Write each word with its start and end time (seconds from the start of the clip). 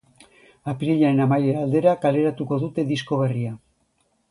Apirilaren 0.71 1.21
amaiera 1.25 1.61
aldera 1.67 1.95
kaleratuko 2.07 2.61
dute 2.65 2.89
disko 2.95 3.23
berria. 3.23 3.55